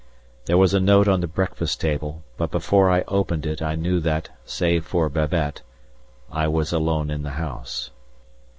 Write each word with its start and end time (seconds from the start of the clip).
There 0.45 0.57
was 0.57 0.73
a 0.73 0.79
note 0.79 1.07
on 1.07 1.21
the 1.21 1.27
breakfast 1.27 1.79
table, 1.79 2.23
but 2.35 2.49
before 2.49 2.89
I 2.89 3.03
opened 3.07 3.45
it 3.45 3.61
I 3.61 3.75
knew 3.75 3.99
that, 3.99 4.29
save 4.45 4.83
for 4.83 5.07
Babette, 5.09 5.61
I 6.31 6.47
was 6.47 6.73
alone 6.73 7.11
in 7.11 7.21
the 7.21 7.29
house. 7.37 7.91